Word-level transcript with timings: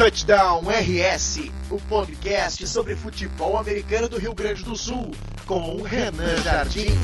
Touchdown 0.00 0.62
RS, 0.62 1.50
o 1.70 1.76
podcast 1.76 2.66
sobre 2.66 2.96
futebol 2.96 3.58
americano 3.58 4.08
do 4.08 4.18
Rio 4.18 4.32
Grande 4.32 4.64
do 4.64 4.74
Sul, 4.74 5.10
com 5.44 5.76
o 5.76 5.82
Renan 5.82 6.38
Jardim. 6.42 6.98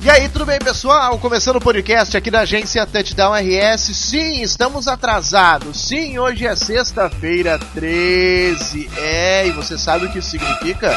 E 0.00 0.08
aí, 0.08 0.26
tudo 0.30 0.46
bem, 0.46 0.58
pessoal? 0.58 1.18
Começando 1.18 1.56
o 1.56 1.60
podcast 1.60 2.16
aqui 2.16 2.30
da 2.30 2.40
agência 2.40 2.86
Touchdown 2.86 3.34
RS. 3.34 3.94
Sim, 3.94 4.40
estamos 4.40 4.88
atrasados. 4.88 5.78
Sim, 5.86 6.18
hoje 6.18 6.46
é 6.46 6.56
sexta-feira 6.56 7.58
13. 7.58 8.88
É, 8.96 9.46
e 9.46 9.50
você 9.50 9.76
sabe 9.76 10.06
o 10.06 10.10
que 10.10 10.20
isso 10.20 10.30
significa? 10.30 10.96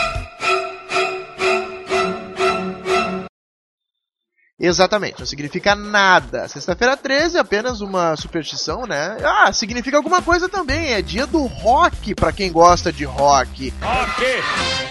Exatamente, 4.60 5.20
não 5.20 5.26
significa 5.26 5.76
nada. 5.76 6.48
Sexta-feira 6.48 6.98
13 6.98 7.38
é 7.38 7.40
apenas 7.40 7.80
uma 7.80 8.16
superstição, 8.16 8.88
né? 8.88 9.18
Ah, 9.24 9.54
significa 9.54 9.98
alguma 9.98 10.22
coisa 10.22 10.50
também. 10.50 10.94
É 10.94 11.02
dia 11.02 11.28
do 11.28 11.46
rock 11.46 12.16
para 12.16 12.32
quem 12.32 12.52
gosta 12.52 12.92
de 12.92 13.06
rock. 13.06 13.72
Rock! 13.82 14.87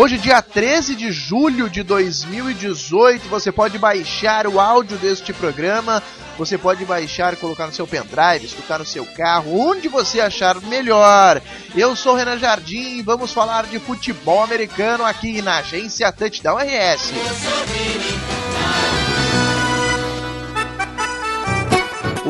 Hoje, 0.00 0.16
dia 0.16 0.40
13 0.40 0.96
de 0.96 1.12
julho 1.12 1.68
de 1.68 1.82
2018, 1.82 3.28
você 3.28 3.52
pode 3.52 3.76
baixar 3.76 4.46
o 4.46 4.58
áudio 4.58 4.96
deste 4.96 5.30
programa. 5.30 6.02
Você 6.38 6.56
pode 6.56 6.86
baixar, 6.86 7.36
colocar 7.36 7.66
no 7.66 7.74
seu 7.74 7.86
pendrive, 7.86 8.46
escutar 8.46 8.78
no 8.78 8.86
seu 8.86 9.04
carro, 9.04 9.60
onde 9.60 9.88
você 9.88 10.18
achar 10.18 10.58
melhor. 10.62 11.42
Eu 11.76 11.94
sou 11.94 12.14
Renan 12.14 12.38
Jardim 12.38 12.96
e 12.96 13.02
vamos 13.02 13.30
falar 13.34 13.66
de 13.66 13.78
futebol 13.78 14.42
americano 14.42 15.04
aqui 15.04 15.42
na 15.42 15.58
agência 15.58 16.10
Touchdown 16.10 16.56
RS. 16.56 18.19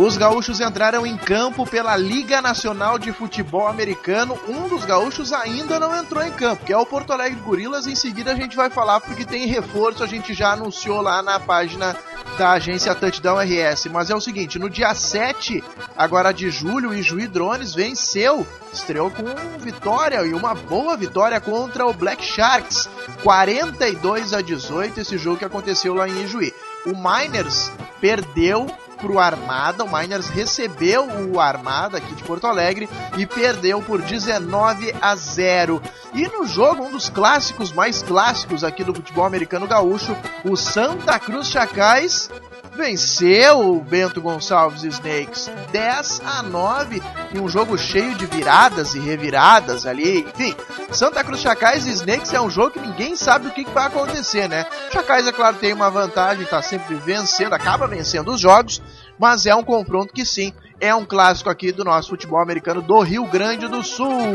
Os 0.01 0.17
gaúchos 0.17 0.63
entraram 0.63 1.05
em 1.05 1.15
campo 1.15 1.67
pela 1.67 1.95
Liga 1.95 2.41
Nacional 2.41 2.99
de 2.99 3.13
Futebol 3.13 3.69
Americano. 3.69 4.39
Um 4.49 4.67
dos 4.67 4.87
gaúchos 4.87 5.31
ainda 5.31 5.79
não 5.79 5.95
entrou 5.95 6.25
em 6.25 6.33
campo, 6.33 6.65
que 6.65 6.73
é 6.73 6.77
o 6.77 6.87
Porto 6.87 7.13
Alegre 7.13 7.39
Gorilas. 7.41 7.87
Em 7.87 7.95
seguida 7.95 8.33
a 8.33 8.35
gente 8.35 8.57
vai 8.57 8.71
falar 8.71 9.01
porque 9.01 9.27
tem 9.27 9.45
reforço, 9.45 10.03
a 10.03 10.07
gente 10.07 10.33
já 10.33 10.53
anunciou 10.53 11.03
lá 11.03 11.23
na 11.23 11.39
página 11.39 11.95
da 12.39 12.53
agência 12.53 12.95
Touchdown 12.95 13.41
RS. 13.41 13.89
Mas 13.93 14.09
é 14.09 14.15
o 14.15 14.23
seguinte, 14.23 14.59
no 14.59 14.71
dia 14.71 14.95
7 14.95 15.63
agora 15.95 16.33
de 16.33 16.49
julho, 16.49 16.89
o 16.89 16.95
Ijuí 16.95 17.27
Drones 17.27 17.75
venceu, 17.75 18.47
estreou 18.73 19.11
com 19.11 19.25
vitória 19.59 20.25
e 20.25 20.33
uma 20.33 20.55
boa 20.55 20.97
vitória 20.97 21.39
contra 21.43 21.87
o 21.87 21.93
Black 21.93 22.25
Sharks, 22.25 22.89
42 23.23 24.33
a 24.33 24.41
18, 24.41 24.99
esse 24.99 25.19
jogo 25.19 25.37
que 25.37 25.45
aconteceu 25.45 25.93
lá 25.93 26.09
em 26.09 26.23
Ijuí. 26.23 26.55
O 26.87 26.97
Miners 26.97 27.71
perdeu 28.01 28.67
pro 29.01 29.19
Armada. 29.19 29.85
O 29.85 29.93
Miners 29.93 30.29
recebeu 30.29 31.07
o 31.33 31.41
Armada 31.41 31.99
aqui 31.99 32.15
de 32.15 32.23
Porto 32.23 32.47
Alegre 32.47 32.89
e 33.17 33.27
perdeu 33.27 33.83
por 33.83 34.01
19 34.01 34.95
a 35.01 35.15
0. 35.17 35.83
E 36.15 36.27
no 36.29 36.47
jogo, 36.47 36.85
um 36.85 36.91
dos 36.91 37.09
clássicos 37.09 37.73
mais 37.73 38.03
clássicos 38.03 38.65
aqui 38.65 38.85
do 38.85 38.95
futebol 38.95 39.25
americano 39.25 39.67
gaúcho, 39.67 40.17
o 40.45 40.57
Santa 40.57 41.19
Cruz 41.19 41.49
Chacais 41.49 42.31
venceu 42.75 43.61
o 43.61 43.81
Bento 43.81 44.21
Gonçalves 44.21 44.83
Snakes 44.83 45.51
10 45.73 46.23
a 46.25 46.43
9 46.43 47.03
em 47.35 47.41
um 47.41 47.49
jogo 47.49 47.77
cheio 47.77 48.15
de 48.15 48.27
viradas 48.27 48.95
e 48.95 49.01
reviradas 49.01 49.87
ali. 49.87 50.21
Enfim, 50.21 50.55
Santa 50.93 51.23
Cruz 51.23 51.41
Chacais 51.41 51.87
e 51.87 51.91
Snakes 51.91 52.33
é 52.33 52.41
um 52.41 52.51
jogo 52.51 52.73
que 52.73 52.81
ninguém 52.81 53.17
sabe 53.17 53.49
o 53.49 53.51
que, 53.51 53.65
vai 53.71 53.87
acontecer, 53.87 54.49
né? 54.49 54.67
Chacais, 54.93 55.27
é 55.27 55.33
claro, 55.33 55.57
tem 55.57 55.73
uma 55.73 55.91
vantagem, 55.91 56.45
está 56.45 56.63
sempre 56.63 56.95
vencendo, 56.97 57.53
acaba 57.53 57.87
vencendo 57.87 58.33
os 58.33 58.41
jogos, 58.41 58.83
mas 59.19 59.47
é 59.47 59.55
um 59.55 59.63
confronto 59.63 60.13
que 60.13 60.25
sim, 60.25 60.53
é 60.81 60.95
um 60.95 61.05
clássico 61.05 61.51
aqui 61.51 61.73
do 61.73 61.85
nosso 61.85 62.11
futebol 62.11 62.41
americano 62.41 62.83
do 62.83 63.01
Rio 63.01 63.27
Grande 63.27 63.69
do 63.69 63.83
Sul. 63.83 64.35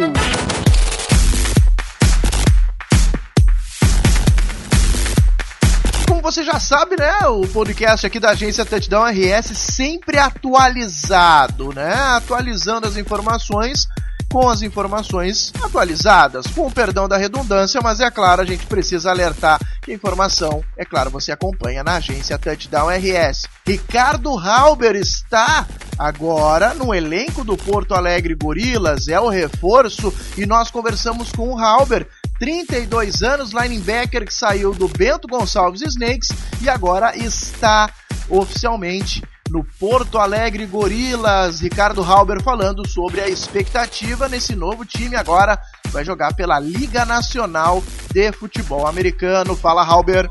Você 6.35 6.43
já 6.43 6.59
sabe, 6.59 6.97
né? 6.97 7.17
O 7.27 7.47
podcast 7.47 8.05
aqui 8.05 8.19
da 8.19 8.31
agência 8.31 8.65
Touchdown 8.65 9.05
RS 9.05 9.57
sempre 9.57 10.17
atualizado, 10.17 11.73
né? 11.73 11.93
Atualizando 11.93 12.85
as 12.85 12.97
informações 12.97 13.87
com 14.29 14.49
as 14.49 14.61
informações 14.61 15.53
atualizadas, 15.63 16.45
com 16.47 16.67
o 16.67 16.71
perdão 16.71 17.07
da 17.07 17.15
redundância, 17.15 17.79
mas 17.81 18.01
é 18.01 18.11
claro, 18.11 18.41
a 18.41 18.45
gente 18.45 18.65
precisa 18.65 19.09
alertar 19.09 19.61
que 19.81 19.91
a 19.91 19.95
informação, 19.95 20.61
é 20.75 20.83
claro, 20.83 21.09
você 21.09 21.31
acompanha 21.31 21.85
na 21.85 21.95
agência 21.95 22.37
Touchdown 22.37 22.89
RS. 22.89 23.43
Ricardo 23.65 24.37
Halber 24.37 24.97
está 24.97 25.65
agora 25.97 26.73
no 26.73 26.93
elenco 26.93 27.45
do 27.45 27.55
Porto 27.55 27.93
Alegre 27.93 28.35
Gorilas, 28.35 29.07
é 29.07 29.17
o 29.17 29.29
reforço, 29.29 30.13
e 30.35 30.45
nós 30.45 30.69
conversamos 30.69 31.31
com 31.31 31.53
o 31.53 31.57
Halber 31.57 32.05
32 32.39 33.23
anos, 33.23 33.51
linebacker 33.51 34.25
que 34.25 34.33
saiu 34.33 34.73
do 34.73 34.87
Bento 34.87 35.27
Gonçalves 35.27 35.81
Snakes 35.81 36.29
e 36.61 36.69
agora 36.69 37.15
está 37.15 37.89
oficialmente 38.29 39.23
no 39.49 39.63
Porto 39.79 40.17
Alegre 40.17 40.65
Gorilas. 40.65 41.61
Ricardo 41.61 42.03
Halber 42.03 42.41
falando 42.41 42.87
sobre 42.87 43.21
a 43.21 43.29
expectativa 43.29 44.27
nesse 44.27 44.55
novo 44.55 44.85
time 44.85 45.15
agora 45.15 45.57
vai 45.91 46.03
jogar 46.03 46.35
pela 46.35 46.59
Liga 46.59 47.05
Nacional 47.05 47.83
de 48.11 48.31
Futebol 48.31 48.85
Americano. 48.85 49.55
Fala 49.55 49.83
Halber. 49.83 50.29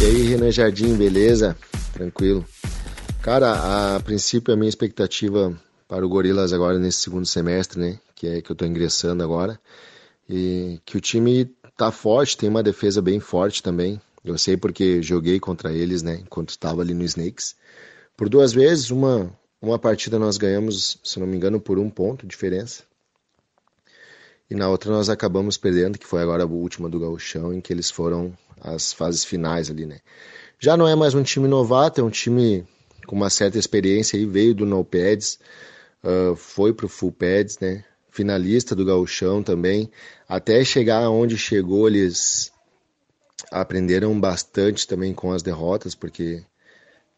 E 0.00 0.04
aí, 0.04 0.22
Renan 0.28 0.50
Jardim, 0.50 0.94
beleza? 0.94 1.56
Tranquilo. 1.92 2.44
Cara, 3.22 3.96
a 3.96 4.00
princípio 4.00 4.52
a 4.52 4.56
minha 4.56 4.68
expectativa 4.68 5.52
para 5.88 6.04
o 6.04 6.08
Gorilas 6.08 6.52
agora 6.52 6.78
nesse 6.78 6.98
segundo 6.98 7.26
semestre, 7.26 7.78
né, 7.78 7.98
que 8.16 8.26
é 8.26 8.40
que 8.40 8.50
eu 8.50 8.54
estou 8.54 8.66
ingressando 8.66 9.22
agora, 9.22 9.60
e 10.28 10.80
que 10.84 10.96
o 10.96 11.00
time 11.00 11.46
tá 11.76 11.90
forte, 11.90 12.36
tem 12.36 12.48
uma 12.48 12.62
defesa 12.62 13.02
bem 13.02 13.20
forte 13.20 13.62
também. 13.62 14.00
Eu 14.24 14.38
sei 14.38 14.56
porque 14.56 15.02
joguei 15.02 15.40
contra 15.40 15.72
eles, 15.72 16.02
né, 16.02 16.20
enquanto 16.22 16.50
estava 16.50 16.80
ali 16.82 16.94
no 16.94 17.02
Snakes. 17.04 17.56
Por 18.16 18.28
duas 18.28 18.52
vezes, 18.52 18.90
uma, 18.90 19.32
uma 19.60 19.78
partida 19.78 20.18
nós 20.18 20.36
ganhamos, 20.36 20.98
se 21.02 21.18
não 21.18 21.26
me 21.26 21.36
engano, 21.36 21.60
por 21.60 21.78
um 21.78 21.90
ponto 21.90 22.22
de 22.22 22.28
diferença. 22.28 22.84
E 24.48 24.54
na 24.54 24.68
outra 24.68 24.92
nós 24.92 25.08
acabamos 25.08 25.56
perdendo, 25.56 25.98
que 25.98 26.06
foi 26.06 26.22
agora 26.22 26.44
a 26.44 26.46
última 26.46 26.88
do 26.88 27.00
Gauchão, 27.00 27.52
em 27.52 27.60
que 27.60 27.72
eles 27.72 27.90
foram 27.90 28.36
as 28.60 28.92
fases 28.92 29.24
finais 29.24 29.70
ali, 29.70 29.86
né. 29.86 30.00
Já 30.58 30.76
não 30.76 30.86
é 30.86 30.94
mais 30.94 31.14
um 31.14 31.22
time 31.22 31.48
novato, 31.48 32.00
é 32.00 32.04
um 32.04 32.10
time 32.10 32.64
com 33.06 33.16
uma 33.16 33.30
certa 33.30 33.58
experiência 33.58 34.16
aí, 34.16 34.24
veio 34.24 34.54
do 34.54 34.64
No 34.64 34.84
Pads, 34.84 35.40
uh, 36.04 36.36
foi 36.36 36.72
pro 36.72 36.88
Full 36.88 37.12
Pads, 37.12 37.58
né, 37.58 37.84
finalista 38.12 38.76
do 38.76 38.84
Gauchão 38.84 39.42
também. 39.42 39.90
Até 40.28 40.62
chegar 40.64 41.08
onde 41.08 41.36
chegou, 41.36 41.88
eles 41.88 42.52
aprenderam 43.50 44.18
bastante 44.20 44.86
também 44.86 45.12
com 45.12 45.32
as 45.32 45.42
derrotas, 45.42 45.94
porque 45.94 46.44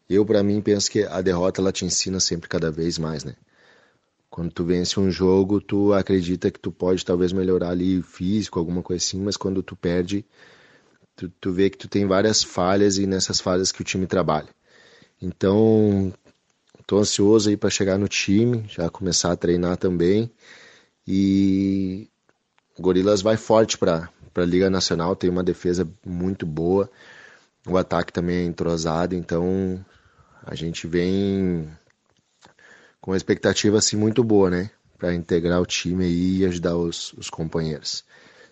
eu, 0.09 0.25
para 0.25 0.41
mim, 0.41 0.61
penso 0.61 0.89
que 0.89 1.03
a 1.03 1.21
derrota 1.21 1.61
ela 1.61 1.71
te 1.71 1.85
ensina 1.85 2.19
sempre 2.19 2.47
cada 2.47 2.71
vez 2.71 2.97
mais, 2.97 3.23
né? 3.23 3.35
Quando 4.29 4.51
tu 4.51 4.63
vence 4.63 4.99
um 4.99 5.11
jogo, 5.11 5.61
tu 5.61 5.93
acredita 5.93 6.49
que 6.49 6.59
tu 6.59 6.71
pode 6.71 7.05
talvez 7.05 7.31
melhorar 7.31 7.69
ali 7.69 8.01
físico, 8.01 8.57
alguma 8.57 8.81
coisa 8.81 9.03
assim, 9.03 9.19
mas 9.19 9.37
quando 9.37 9.61
tu 9.61 9.75
perde, 9.75 10.25
tu, 11.15 11.29
tu 11.41 11.51
vê 11.51 11.69
que 11.69 11.77
tu 11.77 11.87
tem 11.87 12.05
várias 12.05 12.41
falhas 12.41 12.97
e 12.97 13.05
nessas 13.05 13.41
falhas 13.41 13.71
que 13.71 13.81
o 13.81 13.85
time 13.85 14.07
trabalha. 14.07 14.49
Então, 15.21 16.13
tô 16.87 16.97
ansioso 16.97 17.49
aí 17.49 17.57
para 17.57 17.69
chegar 17.69 17.97
no 17.97 18.07
time, 18.07 18.65
já 18.67 18.89
começar 18.89 19.31
a 19.31 19.37
treinar 19.37 19.77
também 19.77 20.31
e 21.07 22.09
o 22.77 22.81
Gorilas 22.81 23.21
vai 23.21 23.37
forte 23.37 23.77
para 23.77 24.09
a 24.35 24.45
Liga 24.45 24.69
Nacional, 24.69 25.15
tem 25.15 25.29
uma 25.29 25.43
defesa 25.43 25.87
muito 26.05 26.45
boa, 26.45 26.89
o 27.67 27.77
ataque 27.77 28.11
também 28.11 28.37
é 28.37 28.43
entrosado, 28.43 29.15
então 29.15 29.83
a 30.43 30.55
gente 30.55 30.87
vem 30.87 31.69
com 32.99 33.11
uma 33.11 33.17
expectativa 33.17 33.77
assim 33.77 33.95
muito 33.95 34.23
boa, 34.23 34.49
né? 34.49 34.69
Para 34.97 35.13
integrar 35.13 35.61
o 35.61 35.65
time 35.65 36.07
e 36.07 36.45
ajudar 36.45 36.75
os, 36.75 37.13
os 37.13 37.29
companheiros. 37.29 38.03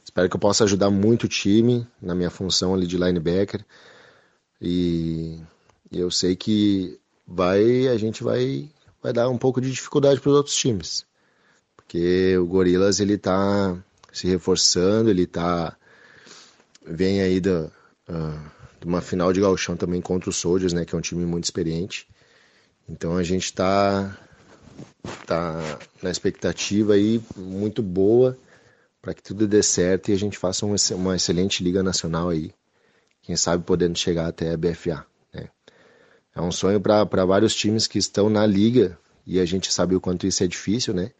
Espero 0.03 0.29
que 0.29 0.35
eu 0.35 0.39
possa 0.39 0.63
ajudar 0.63 0.89
muito 0.89 1.23
o 1.23 1.29
time 1.29 1.87
na 2.01 2.13
minha 2.13 2.29
função 2.29 2.73
ali 2.73 2.85
de 2.85 2.97
linebacker. 2.97 3.65
E 4.61 5.39
eu 5.91 6.11
sei 6.11 6.35
que 6.35 6.99
vai 7.25 7.87
a 7.87 7.97
gente 7.97 8.23
vai 8.23 8.69
vai 9.01 9.13
dar 9.13 9.29
um 9.29 9.37
pouco 9.37 9.61
de 9.61 9.71
dificuldade 9.71 10.19
para 10.19 10.29
os 10.29 10.35
outros 10.35 10.55
times 10.55 11.05
porque 11.83 12.37
o 12.37 12.45
Gorilas 12.45 12.99
ele 12.99 13.17
tá 13.17 13.77
se 14.11 14.27
reforçando, 14.27 15.09
ele 15.09 15.27
tá 15.27 15.75
vem 16.85 17.21
aí 17.21 17.39
da 17.39 17.65
uh, 18.09 18.51
de 18.79 18.87
uma 18.87 19.01
final 19.01 19.31
de 19.31 19.39
gauchão 19.39 19.77
também 19.77 20.01
contra 20.01 20.29
o 20.29 20.33
Soldiers, 20.33 20.73
né, 20.73 20.83
que 20.83 20.93
é 20.93 20.97
um 20.97 21.01
time 21.01 21.25
muito 21.25 21.45
experiente. 21.45 22.07
Então 22.87 23.15
a 23.15 23.23
gente 23.23 23.45
está 23.45 24.17
tá 25.25 25.79
na 26.01 26.11
expectativa 26.11 26.93
aí 26.93 27.21
muito 27.35 27.81
boa 27.81 28.37
para 29.01 29.13
que 29.13 29.23
tudo 29.23 29.47
dê 29.47 29.63
certo 29.63 30.09
e 30.09 30.13
a 30.13 30.17
gente 30.17 30.37
faça 30.37 30.65
uma, 30.65 30.75
uma 30.91 31.15
excelente 31.15 31.63
liga 31.63 31.81
nacional 31.81 32.29
aí. 32.29 32.51
Quem 33.21 33.37
sabe 33.37 33.63
podendo 33.63 33.97
chegar 33.97 34.27
até 34.27 34.51
a 34.51 34.57
BFA, 34.57 35.05
né? 35.33 35.47
É 36.35 36.41
um 36.41 36.51
sonho 36.51 36.81
para 36.81 37.25
vários 37.25 37.55
times 37.55 37.87
que 37.87 37.97
estão 37.97 38.29
na 38.29 38.45
liga 38.45 38.97
e 39.25 39.39
a 39.39 39.45
gente 39.45 39.71
sabe 39.71 39.95
o 39.95 40.01
quanto 40.01 40.27
isso 40.27 40.43
é 40.43 40.47
difícil, 40.47 40.93
né? 40.93 41.11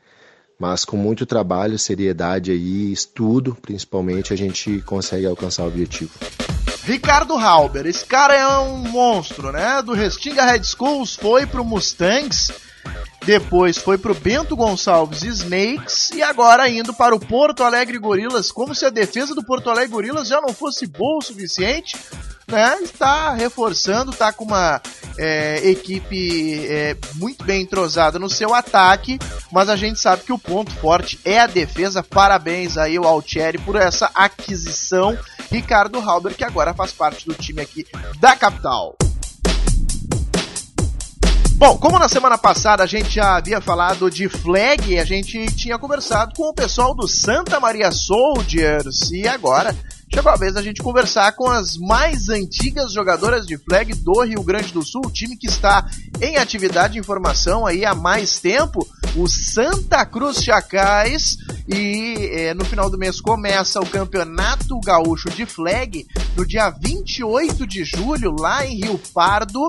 Mas 0.63 0.85
com 0.85 0.95
muito 0.95 1.25
trabalho, 1.25 1.77
seriedade 1.77 2.49
aí, 2.49 2.89
estudo, 2.89 3.53
principalmente, 3.61 4.31
a 4.31 4.37
gente 4.37 4.79
consegue 4.85 5.25
alcançar 5.25 5.63
o 5.63 5.67
objetivo. 5.67 6.11
Ricardo 6.85 7.37
Halber, 7.37 7.85
esse 7.85 8.05
cara 8.05 8.33
é 8.33 8.47
um 8.59 8.77
monstro, 8.77 9.51
né? 9.51 9.81
Do 9.81 9.91
Restinga 9.91 10.45
Red 10.45 10.63
Schools 10.63 11.17
foi 11.17 11.45
pro 11.45 11.65
Mustangs, 11.65 12.53
depois 13.25 13.77
foi 13.77 13.97
pro 13.97 14.13
Bento 14.13 14.55
Gonçalves 14.55 15.23
Snakes 15.23 16.11
e 16.11 16.23
agora 16.23 16.69
indo 16.69 16.93
para 16.93 17.13
o 17.13 17.19
Porto 17.19 17.61
Alegre 17.61 17.97
Gorilas, 17.97 18.49
como 18.49 18.73
se 18.73 18.85
a 18.85 18.89
defesa 18.89 19.35
do 19.35 19.43
Porto 19.43 19.69
Alegre 19.69 19.91
Gorilas 19.91 20.29
já 20.29 20.39
não 20.39 20.53
fosse 20.53 20.87
boa 20.87 21.17
o 21.17 21.21
suficiente 21.21 21.97
né, 22.47 22.77
está 22.81 23.33
reforçando, 23.33 24.11
está 24.11 24.31
com 24.33 24.45
uma 24.45 24.81
é, 25.17 25.69
equipe 25.69 26.65
é, 26.67 26.95
muito 27.15 27.43
bem 27.43 27.61
entrosada 27.61 28.19
no 28.19 28.29
seu 28.29 28.53
ataque, 28.53 29.19
mas 29.51 29.69
a 29.69 29.75
gente 29.75 29.99
sabe 29.99 30.23
que 30.23 30.33
o 30.33 30.39
ponto 30.39 30.71
forte 30.71 31.19
é 31.23 31.39
a 31.39 31.47
defesa. 31.47 32.03
Parabéns 32.03 32.77
aí 32.77 32.97
ao 32.97 33.05
Altieri 33.05 33.57
por 33.57 33.75
essa 33.75 34.09
aquisição. 34.13 35.17
Ricardo 35.51 35.99
Halber, 35.99 36.33
que 36.33 36.43
agora 36.43 36.73
faz 36.73 36.91
parte 36.91 37.25
do 37.25 37.33
time 37.33 37.61
aqui 37.61 37.85
da 38.19 38.35
capital. 38.35 38.95
Bom, 41.55 41.77
como 41.77 41.97
na 41.97 42.09
semana 42.09 42.37
passada 42.37 42.83
a 42.83 42.85
gente 42.85 43.15
já 43.15 43.37
havia 43.37 43.61
falado 43.61 44.11
de 44.11 44.27
flag, 44.27 44.99
a 44.99 45.05
gente 45.05 45.45
tinha 45.55 45.79
conversado 45.79 46.33
com 46.35 46.49
o 46.49 46.53
pessoal 46.53 46.93
do 46.93 47.07
Santa 47.07 47.57
Maria 47.57 47.89
Soldiers 47.89 49.11
e 49.11 49.25
agora 49.27 49.73
chegou 50.13 50.31
a 50.31 50.35
vez 50.35 50.53
da 50.53 50.61
gente 50.61 50.83
conversar 50.83 51.31
com 51.31 51.49
as 51.49 51.75
mais 51.75 52.29
antigas 52.29 52.93
jogadoras 52.93 53.47
de 53.47 53.57
flag 53.57 53.95
do 53.95 54.21
Rio 54.21 54.43
Grande 54.43 54.71
do 54.71 54.83
Sul, 54.83 55.01
time 55.11 55.35
que 55.35 55.47
está 55.47 55.89
em 56.21 56.37
atividade 56.37 56.99
em 56.99 57.03
formação 57.03 57.65
aí 57.65 57.83
há 57.83 57.95
mais 57.95 58.39
tempo, 58.39 58.87
o 59.15 59.27
Santa 59.27 60.05
Cruz 60.05 60.37
Chacais, 60.37 61.35
e 61.67 62.29
é, 62.31 62.53
no 62.53 62.63
final 62.63 62.91
do 62.91 62.97
mês 62.97 63.19
começa 63.19 63.79
o 63.79 63.89
Campeonato 63.89 64.79
Gaúcho 64.81 65.31
de 65.31 65.47
Flag, 65.47 66.05
no 66.37 66.45
dia 66.45 66.69
28 66.69 67.65
de 67.65 67.83
julho, 67.83 68.35
lá 68.39 68.63
em 68.67 68.81
Rio 68.81 69.01
Pardo. 69.15 69.67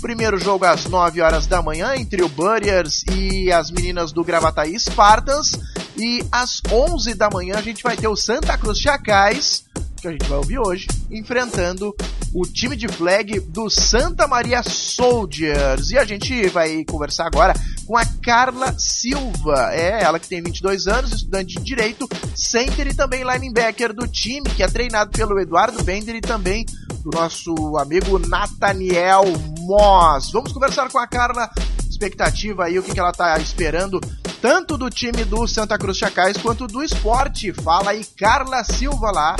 Primeiro 0.00 0.38
jogo 0.38 0.64
às 0.64 0.86
9 0.86 1.20
horas 1.20 1.46
da 1.46 1.62
manhã 1.62 1.94
entre 1.94 2.20
o 2.20 2.28
Burriers 2.28 3.04
e 3.14 3.50
as 3.52 3.70
meninas 3.70 4.12
do 4.12 4.24
Gravataí 4.24 4.78
Spartans. 4.78 5.52
E 5.96 6.22
às 6.30 6.60
11 6.70 7.14
da 7.14 7.30
manhã 7.30 7.54
a 7.56 7.62
gente 7.62 7.82
vai 7.82 7.96
ter 7.96 8.08
o 8.08 8.16
Santa 8.16 8.58
Cruz 8.58 8.78
Chacais 8.78 9.64
que 10.04 10.08
a 10.08 10.12
gente 10.12 10.28
vai 10.28 10.36
ouvir 10.36 10.58
hoje, 10.58 10.86
enfrentando 11.10 11.94
o 12.34 12.42
time 12.42 12.76
de 12.76 12.86
flag 12.88 13.40
do 13.40 13.70
Santa 13.70 14.26
Maria 14.26 14.62
Soldiers. 14.62 15.90
E 15.90 15.96
a 15.96 16.04
gente 16.04 16.46
vai 16.48 16.84
conversar 16.84 17.26
agora 17.26 17.54
com 17.86 17.96
a 17.96 18.04
Carla 18.22 18.74
Silva. 18.78 19.70
É 19.72 20.02
ela 20.02 20.18
que 20.18 20.28
tem 20.28 20.42
22 20.42 20.86
anos, 20.86 21.12
estudante 21.12 21.54
de 21.54 21.64
Direito, 21.64 22.06
center 22.34 22.86
e 22.88 22.94
também 22.94 23.24
linebacker 23.24 23.94
do 23.94 24.06
time, 24.06 24.48
que 24.50 24.62
é 24.62 24.68
treinado 24.68 25.10
pelo 25.10 25.40
Eduardo 25.40 25.82
Bender 25.82 26.14
e 26.16 26.20
também 26.20 26.66
do 27.02 27.10
nosso 27.10 27.54
amigo 27.78 28.18
Nathaniel 28.18 29.24
Moss. 29.60 30.30
Vamos 30.32 30.52
conversar 30.52 30.90
com 30.90 30.98
a 30.98 31.06
Carla, 31.06 31.50
expectativa 31.88 32.64
aí, 32.64 32.78
o 32.78 32.82
que, 32.82 32.92
que 32.92 33.00
ela 33.00 33.12
tá 33.12 33.38
esperando 33.38 33.98
tanto 34.42 34.76
do 34.76 34.90
time 34.90 35.24
do 35.24 35.46
Santa 35.48 35.78
Cruz 35.78 35.96
Chacais 35.96 36.36
quanto 36.36 36.66
do 36.66 36.82
esporte. 36.82 37.54
Fala 37.54 37.92
aí, 37.92 38.04
Carla 38.04 38.62
Silva 38.62 39.10
lá 39.10 39.36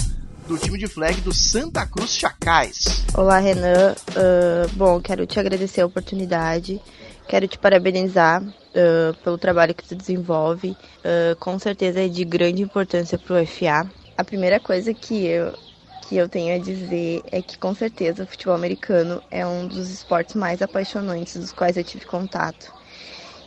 do 0.46 0.58
time 0.58 0.76
de 0.76 0.86
flag 0.86 1.20
do 1.22 1.32
Santa 1.32 1.86
Cruz 1.86 2.10
Chacais. 2.10 3.04
Olá, 3.14 3.38
Renan. 3.38 3.94
Uh, 4.10 4.68
bom, 4.76 5.00
quero 5.00 5.26
te 5.26 5.40
agradecer 5.40 5.80
a 5.80 5.86
oportunidade. 5.86 6.80
Quero 7.26 7.48
te 7.48 7.58
parabenizar 7.58 8.42
uh, 8.42 9.14
pelo 9.22 9.38
trabalho 9.38 9.74
que 9.74 9.84
tu 9.84 9.94
desenvolve. 9.94 10.70
Uh, 10.70 11.34
com 11.40 11.58
certeza 11.58 12.04
é 12.04 12.08
de 12.08 12.24
grande 12.24 12.62
importância 12.62 13.18
para 13.18 13.42
o 13.42 13.46
FA. 13.46 13.90
A 14.18 14.22
primeira 14.24 14.60
coisa 14.60 14.92
que 14.92 15.24
eu, 15.24 15.54
que 16.02 16.16
eu 16.16 16.28
tenho 16.28 16.54
a 16.54 16.58
dizer 16.58 17.22
é 17.32 17.40
que 17.40 17.56
com 17.56 17.74
certeza 17.74 18.24
o 18.24 18.26
futebol 18.26 18.54
americano 18.54 19.22
é 19.30 19.46
um 19.46 19.66
dos 19.66 19.90
esportes 19.90 20.34
mais 20.34 20.60
apaixonantes 20.60 21.36
dos 21.36 21.52
quais 21.52 21.78
eu 21.78 21.84
tive 21.84 22.04
contato. 22.04 22.70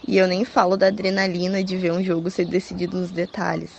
E 0.07 0.17
eu 0.17 0.27
nem 0.27 0.43
falo 0.43 0.75
da 0.75 0.87
adrenalina 0.87 1.63
de 1.63 1.77
ver 1.77 1.91
um 1.91 2.03
jogo 2.03 2.31
ser 2.31 2.45
decidido 2.45 2.97
nos 2.97 3.11
detalhes. 3.11 3.71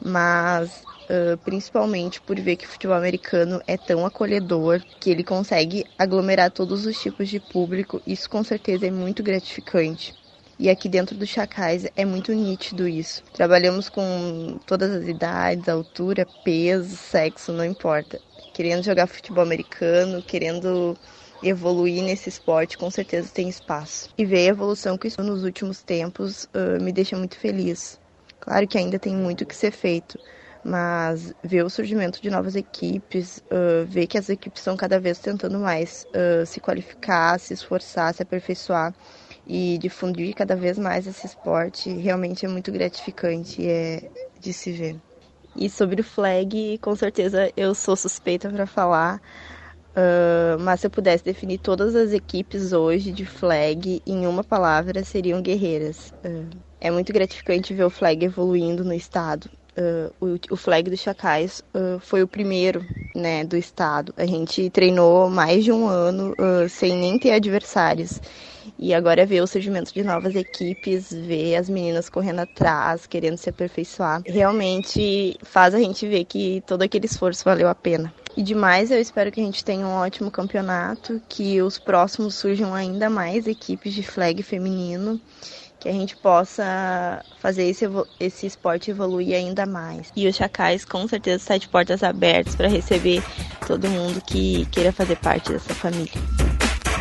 Mas 0.00 0.82
Uh, 1.08 1.36
principalmente 1.38 2.20
por 2.20 2.34
ver 2.40 2.56
que 2.56 2.66
o 2.66 2.68
futebol 2.68 2.96
americano 2.96 3.62
é 3.64 3.76
tão 3.76 4.04
acolhedor 4.04 4.82
que 4.98 5.08
ele 5.08 5.22
consegue 5.22 5.84
aglomerar 5.96 6.50
todos 6.50 6.84
os 6.84 7.00
tipos 7.00 7.28
de 7.28 7.38
público. 7.38 8.02
Isso 8.04 8.28
com 8.28 8.42
certeza 8.42 8.88
é 8.88 8.90
muito 8.90 9.22
gratificante. 9.22 10.12
E 10.58 10.70
aqui 10.70 10.88
dentro 10.88 11.14
do 11.14 11.26
Chacais 11.26 11.86
é 11.94 12.04
muito 12.04 12.32
nítido 12.32 12.88
isso. 12.88 13.22
Trabalhamos 13.34 13.88
com 13.88 14.58
todas 14.66 14.90
as 14.90 15.06
idades, 15.06 15.68
altura, 15.68 16.26
peso, 16.42 16.96
sexo, 16.96 17.52
não 17.52 17.64
importa. 17.64 18.18
Querendo 18.54 18.82
jogar 18.82 19.06
futebol 19.06 19.44
americano, 19.44 20.22
querendo 20.22 20.96
evoluir 21.42 22.02
nesse 22.02 22.30
esporte, 22.30 22.78
com 22.78 22.90
certeza 22.90 23.28
tem 23.32 23.48
espaço. 23.48 24.08
E 24.16 24.24
ver 24.24 24.38
a 24.38 24.50
evolução 24.50 24.96
que 24.96 25.08
isso 25.08 25.22
nos 25.22 25.44
últimos 25.44 25.82
tempos 25.82 26.44
uh, 26.44 26.82
me 26.82 26.90
deixa 26.90 27.16
muito 27.16 27.36
feliz. 27.36 28.00
Claro 28.40 28.66
que 28.66 28.78
ainda 28.78 28.98
tem 28.98 29.14
muito 29.14 29.44
que 29.44 29.54
ser 29.54 29.72
feito, 29.72 30.18
mas 30.66 31.32
ver 31.44 31.64
o 31.64 31.70
surgimento 31.70 32.20
de 32.20 32.28
novas 32.28 32.56
equipes, 32.56 33.38
uh, 33.38 33.86
ver 33.86 34.08
que 34.08 34.18
as 34.18 34.28
equipes 34.28 34.60
estão 34.60 34.76
cada 34.76 34.98
vez 34.98 35.18
tentando 35.18 35.60
mais 35.60 36.04
uh, 36.08 36.44
se 36.44 36.58
qualificar, 36.58 37.38
se 37.38 37.54
esforçar, 37.54 38.12
se 38.12 38.22
aperfeiçoar 38.22 38.92
e 39.46 39.78
difundir 39.78 40.34
cada 40.34 40.56
vez 40.56 40.76
mais 40.76 41.06
esse 41.06 41.24
esporte, 41.24 41.88
realmente 41.90 42.44
é 42.44 42.48
muito 42.48 42.72
gratificante 42.72 43.64
é 43.64 44.10
de 44.40 44.52
se 44.52 44.72
ver. 44.72 44.96
E 45.54 45.70
sobre 45.70 46.00
o 46.00 46.04
flag, 46.04 46.78
com 46.78 46.96
certeza 46.96 47.50
eu 47.56 47.72
sou 47.72 47.94
suspeita 47.94 48.50
para 48.50 48.66
falar, 48.66 49.20
uh, 49.96 50.58
mas 50.58 50.80
se 50.80 50.88
eu 50.88 50.90
pudesse 50.90 51.22
definir 51.22 51.58
todas 51.58 51.94
as 51.94 52.12
equipes 52.12 52.72
hoje 52.72 53.12
de 53.12 53.24
flag 53.24 54.02
em 54.04 54.26
uma 54.26 54.42
palavra, 54.42 55.04
seriam 55.04 55.40
guerreiras. 55.40 56.12
é 56.80 56.90
muito 56.90 57.12
gratificante 57.12 57.72
ver 57.72 57.84
o 57.84 57.90
flag 57.90 58.24
evoluindo 58.24 58.84
no 58.84 58.92
estado 58.92 59.48
uh, 59.76 60.12
o, 60.20 60.38
o, 60.50 60.56
flag 60.56 60.90
dos 60.90 61.00
Chacais 61.00 61.62
uh, 61.74 61.98
foi 62.00 62.22
o 62.22 62.28
primeiro 62.28 62.84
né, 63.14 63.44
do 63.44 63.56
estado. 63.56 64.12
A 64.16 64.26
gente 64.26 64.68
treinou 64.70 65.28
mais 65.30 65.64
de 65.64 65.72
um 65.72 65.86
ano 65.86 66.32
uh, 66.32 66.68
sem 66.68 66.96
nem 66.96 67.18
ter 67.18 67.32
adversários. 67.32 68.20
E 68.78 68.92
agora 68.92 69.24
ver 69.24 69.40
o 69.40 69.46
surgimento 69.46 69.94
de 69.94 70.02
novas 70.02 70.34
equipes, 70.34 71.10
ver 71.10 71.56
as 71.56 71.68
meninas 71.68 72.08
correndo 72.08 72.40
atrás, 72.40 73.06
querendo 73.06 73.36
se 73.36 73.48
aperfeiçoar, 73.48 74.22
realmente 74.26 75.38
faz 75.42 75.74
a 75.74 75.78
gente 75.78 76.06
ver 76.06 76.24
que 76.24 76.62
todo 76.66 76.82
aquele 76.82 77.06
esforço 77.06 77.44
valeu 77.44 77.68
a 77.68 77.74
pena. 77.74 78.12
E 78.36 78.42
demais, 78.42 78.90
eu 78.90 79.00
espero 79.00 79.32
que 79.32 79.40
a 79.40 79.44
gente 79.44 79.64
tenha 79.64 79.86
um 79.86 79.94
ótimo 79.94 80.30
campeonato, 80.30 81.22
que 81.28 81.62
os 81.62 81.78
próximos 81.78 82.34
surjam 82.34 82.74
ainda 82.74 83.08
mais 83.08 83.46
equipes 83.46 83.94
de 83.94 84.02
flag 84.02 84.42
feminino 84.42 85.20
que 85.78 85.88
a 85.88 85.92
gente 85.92 86.16
possa 86.16 87.22
fazer 87.40 87.64
esse, 87.64 87.84
esse 88.18 88.46
esporte 88.46 88.90
evoluir 88.90 89.36
ainda 89.36 89.64
mais. 89.66 90.10
E 90.16 90.26
o 90.26 90.32
Chacais 90.32 90.84
com 90.84 91.06
certeza 91.06 91.36
está 91.36 91.56
de 91.56 91.68
portas 91.68 92.02
abertas 92.02 92.56
para 92.56 92.68
receber 92.68 93.22
todo 93.66 93.88
mundo 93.88 94.20
que 94.20 94.66
queira 94.66 94.90
fazer 94.92 95.16
parte 95.16 95.52
dessa 95.52 95.74
família. 95.74 96.12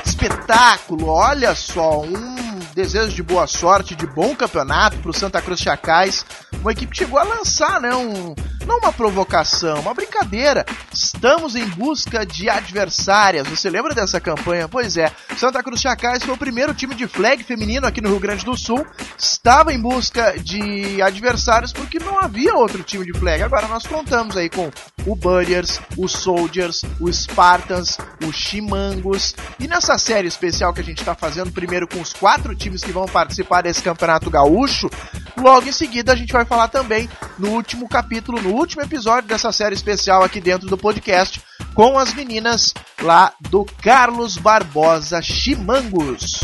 Espetáculo! 0.06 1.08
Olha 1.08 1.56
só, 1.56 2.01
um 2.01 2.60
desejo 2.74 3.15
de 3.15 3.24
boa 3.24 3.48
sorte, 3.48 3.96
de 3.96 4.06
bom 4.06 4.36
campeonato 4.36 4.98
para 4.98 5.10
o 5.10 5.13
Santa 5.13 5.42
Cruz 5.42 5.60
Chacais. 5.60 6.25
Uma 6.62 6.72
equipe 6.72 6.92
que 6.92 6.98
chegou 7.00 7.18
a 7.18 7.24
lançar, 7.24 7.82
né? 7.82 7.96
Um, 7.96 8.36
não 8.65 8.79
uma 8.79 8.91
provocação, 8.91 9.79
uma 9.79 9.93
brincadeira. 9.93 10.65
Estamos 10.91 11.55
em 11.55 11.65
busca 11.65 12.25
de 12.25 12.50
adversárias. 12.50 13.48
Você 13.48 13.69
lembra 13.69 13.93
dessa 13.93 14.19
campanha? 14.19 14.67
Pois 14.67 14.98
é, 14.98 15.12
Santa 15.38 15.62
Cruz 15.63 15.81
Chacais 15.81 16.24
foi 16.24 16.34
o 16.34 16.38
primeiro 16.38 16.74
time 16.74 16.95
de 16.95 17.07
flag 17.07 17.43
feminino 17.43 17.86
aqui 17.86 18.01
no 18.01 18.10
Rio 18.10 18.19
Grande 18.19 18.43
do 18.43 18.57
Sul. 18.57 18.86
Estava 19.17 19.74
em 19.74 19.79
busca 19.79 20.38
de 20.39 21.01
adversários 21.01 21.72
porque 21.72 22.00
não 22.00 22.19
havia 22.19 22.55
outro 22.55 22.84
time 22.84 23.05
de 23.05 23.17
flag. 23.17 23.43
Agora 23.43 23.67
nós 23.67 23.86
contamos 23.86 24.36
aí 24.36 24.50
com 24.50 24.72
o 25.05 25.15
Buddiers, 25.15 25.79
o 25.98 26.07
Soldiers, 26.07 26.84
o 27.00 27.12
Spartans, 27.12 27.98
o 28.25 28.31
Chimangos. 28.31 29.36
E 29.60 29.67
nessa 29.67 29.98
série 29.98 30.27
especial 30.27 30.74
que 30.74 30.81
a 30.81 30.84
gente 30.84 31.00
está 31.00 31.13
fazendo, 31.13 31.51
primeiro 31.51 31.88
com 31.88 32.01
os 32.01 32.13
quatro 32.13 32.55
times 32.55 32.84
que 32.84 32.91
vão 32.91 33.05
participar 33.05 33.62
desse 33.62 33.81
campeonato 33.81 34.29
gaúcho, 34.29 34.89
logo 35.38 35.67
em 35.67 35.72
seguida 35.72 36.13
a 36.13 36.15
gente 36.15 36.34
vai 36.34 36.45
falar 36.45 36.67
também 36.67 37.10
no 37.38 37.50
último 37.50 37.88
capítulo, 37.88 38.42
no 38.42 38.54
último 38.54 38.82
episódio 38.82 39.27
dessa 39.27 39.51
série 39.51 39.75
especial 39.75 40.24
aqui 40.24 40.39
dentro 40.39 40.68
do 40.68 40.77
podcast, 40.77 41.42
com 41.74 41.98
as 42.00 42.13
meninas 42.13 42.74
lá 43.01 43.34
do 43.50 43.65
Carlos 43.82 44.38
Barbosa 44.38 45.22
Chimangos. 45.22 46.39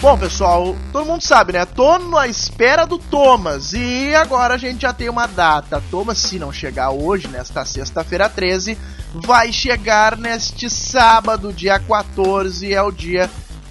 Bom, 0.00 0.16
pessoal, 0.16 0.76
todo 0.92 1.06
mundo 1.06 1.22
sabe, 1.22 1.54
né? 1.54 1.66
Tô 1.66 1.98
na 1.98 2.28
espera 2.28 2.86
do 2.86 2.98
Thomas. 2.98 3.72
E 3.72 4.14
agora 4.14 4.54
a 4.54 4.58
gente 4.58 4.82
já 4.82 4.92
tem 4.92 5.08
uma 5.08 5.26
data. 5.26 5.82
Thomas, 5.90 6.18
se 6.18 6.38
não 6.38 6.52
chegar 6.52 6.90
hoje, 6.90 7.26
nesta 7.26 7.64
sexta-feira 7.64 8.28
13, 8.28 8.78
vai 9.12 9.52
chegar 9.52 10.16
neste 10.16 10.70
sábado, 10.70 11.52
dia 11.52 11.80
14. 11.80 12.72
É 12.72 12.80
o 12.80 12.92
dia 12.92 13.28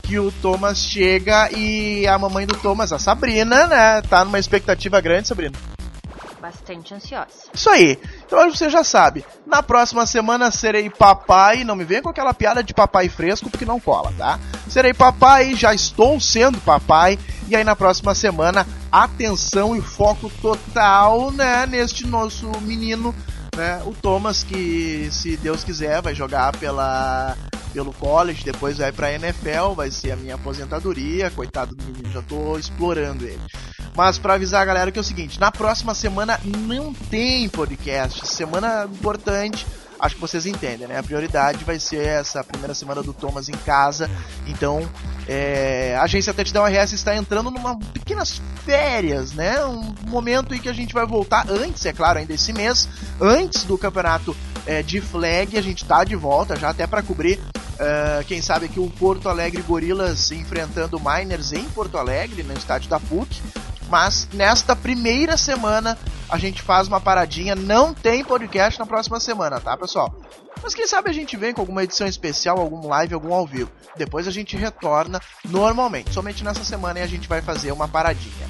que 0.07 0.17
o 0.17 0.31
Thomas 0.31 0.79
chega 0.79 1.51
e 1.51 2.07
a 2.07 2.17
mamãe 2.17 2.47
do 2.47 2.55
Thomas, 2.55 2.93
a 2.93 2.97
Sabrina, 2.97 3.67
né? 3.67 4.01
Tá 4.03 4.23
numa 4.23 4.39
expectativa 4.39 5.01
grande, 5.01 5.27
Sabrina 5.27 5.57
bastante 6.39 6.93
ansiosa. 6.93 7.27
Isso 7.53 7.69
aí. 7.69 7.99
Então 8.25 8.49
você 8.49 8.69
já 8.69 8.81
sabe. 8.83 9.25
Na 9.45 9.61
próxima 9.61 10.05
semana 10.05 10.49
serei 10.49 10.89
papai. 10.89 11.65
Não 11.65 11.75
me 11.75 11.83
venha 11.83 12.01
com 12.01 12.09
aquela 12.09 12.33
piada 12.33 12.63
de 12.63 12.73
papai 12.73 13.09
fresco, 13.09 13.49
porque 13.49 13.65
não 13.65 13.81
cola, 13.81 14.13
tá? 14.17 14.39
Serei 14.69 14.93
papai, 14.93 15.55
já 15.55 15.73
estou 15.73 16.19
sendo 16.21 16.57
papai. 16.61 17.19
E 17.49 17.55
aí 17.55 17.65
na 17.65 17.75
próxima 17.75 18.15
semana, 18.15 18.65
atenção 18.89 19.75
e 19.75 19.81
foco 19.81 20.31
total, 20.41 21.31
né? 21.31 21.65
Neste 21.65 22.07
nosso 22.07 22.49
menino, 22.61 23.13
né? 23.57 23.81
O 23.85 23.91
Thomas, 23.93 24.43
que 24.43 25.09
se 25.11 25.35
Deus 25.37 25.63
quiser, 25.63 26.01
vai 26.01 26.15
jogar 26.15 26.55
pela 26.57 27.35
pelo 27.73 27.93
college, 27.93 28.43
depois 28.43 28.77
vai 28.77 28.91
pra 28.91 29.13
NFL, 29.13 29.73
vai 29.75 29.91
ser 29.91 30.11
a 30.11 30.15
minha 30.15 30.35
aposentadoria. 30.35 31.29
Coitado 31.29 31.75
do 31.75 31.83
menino, 31.83 32.09
já 32.11 32.21
tô 32.21 32.57
explorando 32.57 33.25
ele. 33.25 33.41
Mas 33.95 34.17
para 34.17 34.35
avisar 34.35 34.61
a 34.61 34.65
galera 34.65 34.91
que 34.91 34.97
é 34.97 35.01
o 35.01 35.03
seguinte, 35.03 35.39
na 35.39 35.51
próxima 35.51 35.93
semana 35.93 36.39
não 36.43 36.93
tem 36.93 37.49
podcast. 37.49 38.27
Semana 38.27 38.85
importante, 38.85 39.65
acho 39.99 40.15
que 40.15 40.21
vocês 40.21 40.45
entendem, 40.45 40.87
né? 40.87 40.97
A 40.97 41.03
prioridade 41.03 41.63
vai 41.63 41.79
ser 41.79 42.05
essa 42.05 42.43
primeira 42.43 42.73
semana 42.73 43.03
do 43.03 43.13
Thomas 43.13 43.49
em 43.49 43.57
casa. 43.57 44.09
Então, 44.47 44.87
é, 45.27 45.95
a 45.99 46.03
agência 46.03 46.33
Touchdown 46.33 46.65
RS 46.65 46.93
está 46.93 47.15
entrando 47.15 47.51
numa 47.51 47.77
pequenas 47.93 48.41
férias, 48.63 49.33
né? 49.33 49.63
Um 49.65 49.93
momento 50.07 50.53
em 50.53 50.59
que 50.59 50.69
a 50.69 50.73
gente 50.73 50.93
vai 50.93 51.05
voltar 51.05 51.49
antes, 51.49 51.85
é 51.85 51.91
claro, 51.91 52.19
ainda 52.19 52.33
esse 52.33 52.53
mês, 52.53 52.87
antes 53.19 53.63
do 53.63 53.77
campeonato 53.77 54.35
é, 54.65 54.81
de 54.81 55.01
flag, 55.01 55.57
a 55.57 55.61
gente 55.61 55.83
tá 55.83 56.03
de 56.03 56.15
volta 56.15 56.55
já 56.55 56.69
até 56.69 56.87
para 56.87 57.01
cobrir 57.01 57.39
Uh, 57.77 58.25
quem 58.25 58.41
sabe 58.41 58.65
aqui 58.65 58.79
o 58.79 58.89
Porto 58.89 59.29
Alegre 59.29 59.61
Gorilas 59.61 60.31
enfrentando 60.31 60.99
Miners 60.99 61.53
em 61.53 61.63
Porto 61.65 61.95
Alegre, 61.95 62.41
no 62.41 62.53
estádio 62.53 62.89
da 62.89 62.99
PUC. 62.99 63.39
Mas 63.87 64.27
nesta 64.33 64.75
primeira 64.75 65.37
semana 65.37 65.95
a 66.29 66.37
gente 66.37 66.61
faz 66.61 66.87
uma 66.87 66.99
paradinha. 66.99 67.55
Não 67.55 67.93
tem 67.93 68.23
podcast 68.23 68.79
na 68.79 68.85
próxima 68.85 69.19
semana, 69.19 69.59
tá, 69.59 69.75
pessoal? 69.77 70.13
Mas 70.61 70.73
quem 70.73 70.87
sabe 70.87 71.09
a 71.09 71.13
gente 71.13 71.37
vem 71.37 71.53
com 71.53 71.61
alguma 71.61 71.83
edição 71.83 72.07
especial, 72.07 72.59
algum 72.59 72.87
live, 72.87 73.13
algum 73.13 73.33
ao 73.33 73.45
vivo. 73.45 73.71
Depois 73.95 74.27
a 74.27 74.31
gente 74.31 74.57
retorna 74.57 75.21
normalmente. 75.45 76.13
Somente 76.13 76.43
nessa 76.43 76.63
semana 76.63 77.01
a 77.01 77.07
gente 77.07 77.27
vai 77.27 77.41
fazer 77.41 77.71
uma 77.71 77.87
paradinha. 77.87 78.47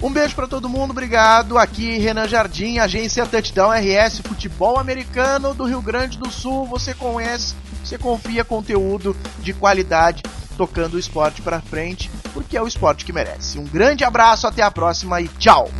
Um 0.00 0.12
beijo 0.12 0.34
para 0.34 0.46
todo 0.46 0.68
mundo, 0.68 0.90
obrigado. 0.90 1.58
Aqui 1.58 1.98
Renan 1.98 2.28
Jardim, 2.28 2.78
agência 2.78 3.26
Touchdown 3.26 3.72
RS, 3.72 4.20
futebol 4.20 4.78
americano 4.78 5.54
do 5.54 5.64
Rio 5.64 5.80
Grande 5.80 6.18
do 6.18 6.30
Sul. 6.30 6.66
Você 6.66 6.94
conhece, 6.94 7.54
você 7.82 7.96
confia 7.96 8.44
conteúdo 8.44 9.16
de 9.38 9.54
qualidade 9.54 10.22
tocando 10.56 10.94
o 10.94 10.98
esporte 10.98 11.42
para 11.42 11.60
frente, 11.60 12.10
porque 12.32 12.56
é 12.56 12.62
o 12.62 12.68
esporte 12.68 13.04
que 13.04 13.12
merece. 13.12 13.58
Um 13.58 13.64
grande 13.64 14.04
abraço, 14.04 14.46
até 14.46 14.62
a 14.62 14.70
próxima 14.70 15.20
e 15.20 15.28
tchau! 15.28 15.70